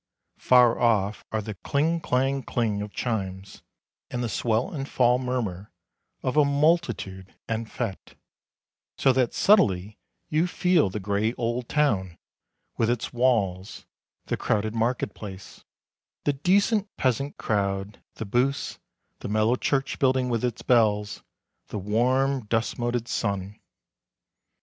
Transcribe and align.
Far 0.39 0.79
off 0.79 1.23
are 1.31 1.43
the 1.43 1.53
cling 1.53 1.99
clang 1.99 2.41
cling 2.41 2.81
of 2.81 2.91
chimes 2.91 3.61
and 4.09 4.23
the 4.23 4.29
swell 4.29 4.73
and 4.73 4.89
fall 4.89 5.19
murmur 5.19 5.71
of 6.23 6.35
a 6.35 6.43
multitude 6.43 7.35
en 7.47 7.67
fête, 7.67 8.15
so 8.97 9.13
that 9.13 9.35
subtly 9.35 9.99
you 10.27 10.47
feel 10.47 10.89
the 10.89 10.99
gray 10.99 11.33
old 11.35 11.69
town, 11.69 12.17
with 12.77 12.89
its 12.89 13.13
walls, 13.13 13.85
the 14.25 14.37
crowded 14.37 14.73
market 14.73 15.13
place, 15.13 15.65
the 16.23 16.33
decent 16.33 16.89
peasant 16.97 17.37
crowd, 17.37 18.01
the 18.15 18.25
booths, 18.25 18.79
the 19.19 19.29
mellow 19.29 19.55
church 19.55 19.99
building 19.99 20.29
with 20.29 20.43
its 20.43 20.63
bells, 20.63 21.21
the 21.67 21.77
warm, 21.77 22.45
dust 22.47 22.79
moted 22.79 23.07
sun. 23.07 23.59